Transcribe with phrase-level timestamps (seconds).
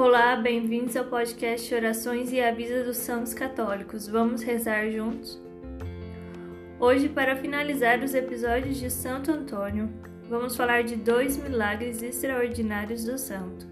[0.00, 4.06] Olá, bem-vindos ao podcast Orações e a Vida dos Santos Católicos.
[4.06, 5.42] Vamos rezar juntos?
[6.78, 9.88] Hoje, para finalizar os episódios de Santo Antônio,
[10.30, 13.66] vamos falar de dois milagres extraordinários do santo.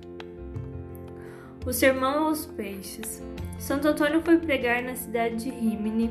[1.65, 3.23] O Sermão aos Peixes.
[3.57, 6.11] Santo Antônio foi pregar na cidade de Rimini,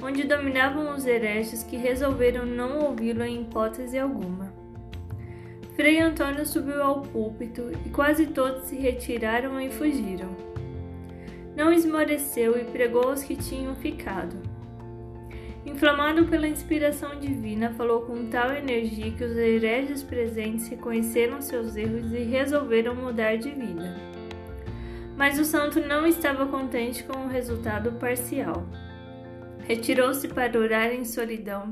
[0.00, 4.63] onde dominavam os hereges que resolveram não ouvi-lo em hipótese alguma.
[5.74, 10.28] Frei Antônio subiu ao púlpito e quase todos se retiraram e fugiram.
[11.56, 14.36] Não esmoreceu e pregou aos que tinham ficado.
[15.66, 22.12] Inflamado pela inspiração divina, falou com tal energia que os hereges presentes reconheceram seus erros
[22.12, 23.96] e resolveram mudar de vida.
[25.16, 28.64] Mas o santo não estava contente com o resultado parcial.
[29.66, 31.70] Retirou-se para orar em solidão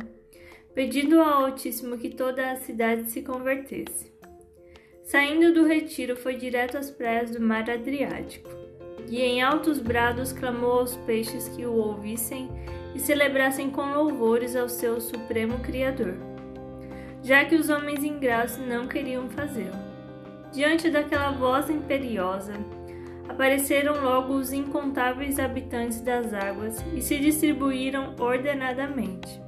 [0.74, 4.10] pedindo ao Altíssimo que toda a cidade se convertesse.
[5.04, 8.48] Saindo do retiro, foi direto às praias do mar Adriático,
[9.08, 12.48] e em altos brados clamou aos peixes que o ouvissem
[12.94, 16.14] e celebrassem com louvores ao seu supremo Criador,
[17.22, 19.92] já que os homens ingratos não queriam fazê-lo.
[20.52, 22.54] Diante daquela voz imperiosa,
[23.28, 29.42] apareceram logo os incontáveis habitantes das águas e se distribuíram ordenadamente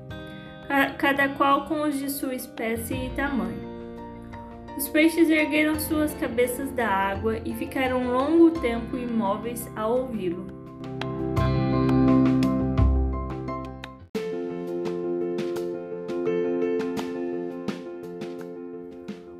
[0.98, 3.74] cada qual com os de sua espécie e tamanho.
[4.76, 10.46] Os peixes ergueram suas cabeças da água e ficaram um longo tempo imóveis a ouvi-lo.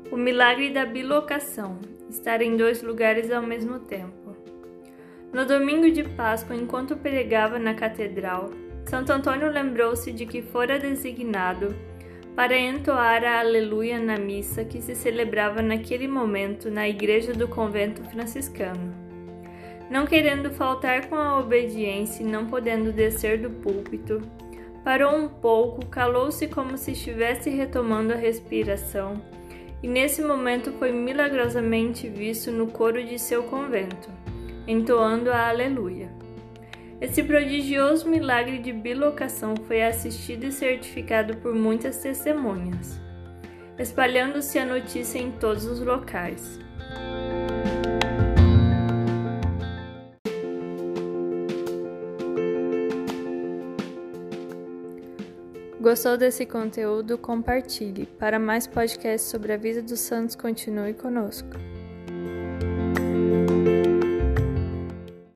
[0.09, 1.77] O milagre da bilocação
[2.09, 4.37] estar em dois lugares ao mesmo tempo.
[5.33, 8.51] No domingo de Páscoa, enquanto pregava na catedral,
[8.87, 11.75] Santo Antônio lembrou-se de que fora designado
[12.35, 18.03] para entoar a Aleluia na missa que se celebrava naquele momento na igreja do convento
[18.03, 18.93] franciscano.
[19.89, 24.21] Não querendo faltar com a obediência e não podendo descer do púlpito,
[24.83, 29.21] parou um pouco, calou-se como se estivesse retomando a respiração,
[29.81, 34.09] e nesse momento foi milagrosamente visto no coro de seu convento,
[34.67, 36.24] entoando a Aleluia.
[37.01, 42.99] Esse prodigioso milagre de bilocação foi assistido e certificado por muitas testemunhas,
[43.77, 46.59] espalhando-se a notícia em todos os locais.
[55.81, 57.15] Gostou desse conteúdo?
[57.17, 58.07] Compartilhe.
[58.17, 61.74] Para mais podcasts sobre a vida dos santos, continue conosco.